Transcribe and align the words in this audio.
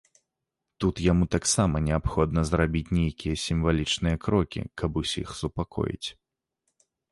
Тут 0.83 0.95
яму 1.11 1.25
таксама 1.35 1.81
неабходна 1.87 2.41
зрабіць 2.51 2.93
нейкія 3.01 3.35
сімвалічныя 3.45 4.15
крокі, 4.25 4.61
каб 4.83 4.91
усіх 5.05 5.27
супакоіць. 5.43 6.07